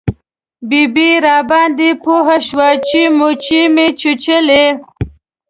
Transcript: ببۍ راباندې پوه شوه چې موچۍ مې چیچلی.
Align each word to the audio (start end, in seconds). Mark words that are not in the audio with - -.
ببۍ 0.69 1.11
راباندې 1.25 1.89
پوه 2.03 2.35
شوه 2.47 2.69
چې 2.87 3.01
موچۍ 3.17 3.61
مې 3.75 3.87
چیچلی. 3.99 4.65